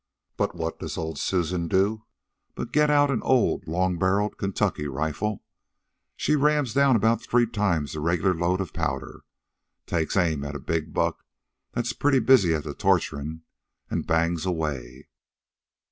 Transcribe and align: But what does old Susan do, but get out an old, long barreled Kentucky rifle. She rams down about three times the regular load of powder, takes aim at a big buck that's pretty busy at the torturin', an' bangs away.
But 0.35 0.55
what 0.55 0.79
does 0.79 0.97
old 0.97 1.19
Susan 1.19 1.67
do, 1.67 2.05
but 2.55 2.71
get 2.71 2.89
out 2.89 3.11
an 3.11 3.21
old, 3.21 3.67
long 3.67 3.99
barreled 3.99 4.35
Kentucky 4.39 4.87
rifle. 4.87 5.43
She 6.15 6.35
rams 6.35 6.73
down 6.73 6.95
about 6.95 7.21
three 7.21 7.45
times 7.45 7.93
the 7.93 7.99
regular 7.99 8.33
load 8.33 8.61
of 8.61 8.73
powder, 8.73 9.21
takes 9.85 10.17
aim 10.17 10.43
at 10.43 10.55
a 10.55 10.59
big 10.59 10.91
buck 10.91 11.23
that's 11.73 11.93
pretty 11.93 12.17
busy 12.17 12.51
at 12.55 12.63
the 12.63 12.73
torturin', 12.73 13.43
an' 13.91 14.01
bangs 14.01 14.43
away. 14.43 15.07